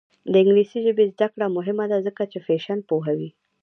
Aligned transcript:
د 0.31 0.33
انګلیسي 0.41 0.79
ژبې 0.85 1.03
زده 1.13 1.27
کړه 1.33 1.45
مهمه 1.57 1.85
ده 1.91 1.97
ځکه 2.07 2.23
چې 2.31 2.37
فیشن 2.47 2.79
پوهوي. 2.89 3.29